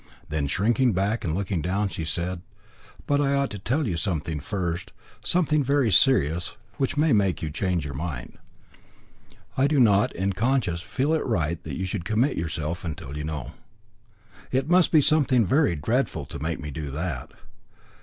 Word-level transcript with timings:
Then, 0.29 0.47
shrinking 0.47 0.93
back 0.93 1.23
and 1.23 1.35
looking 1.35 1.61
down, 1.61 1.89
she 1.89 2.05
said: 2.05 2.41
"But 3.05 3.21
I 3.21 3.35
ought 3.35 3.51
to 3.51 3.59
tell 3.59 3.87
you 3.87 3.97
something 3.97 4.39
first, 4.39 4.91
something 5.23 5.63
very 5.63 5.91
serious, 5.91 6.57
which 6.77 6.97
may 6.97 7.13
make 7.13 7.43
you 7.43 7.51
change 7.51 7.85
your 7.85 7.93
mind. 7.93 8.39
I 9.55 9.67
do 9.67 9.79
not, 9.79 10.11
in 10.15 10.33
conscience, 10.33 10.81
feel 10.81 11.13
it 11.13 11.23
right 11.23 11.61
that 11.63 11.77
you 11.77 11.85
should 11.85 12.03
commit 12.03 12.35
yourself 12.35 12.83
till 12.97 13.15
you 13.15 13.23
know." 13.23 13.51
"It 14.49 14.67
must 14.67 14.91
be 14.91 15.01
something 15.01 15.45
very 15.45 15.75
dreadful 15.75 16.25
to 16.25 16.39
make 16.39 16.59
me 16.59 16.71
do 16.71 16.89
that." 16.89 17.31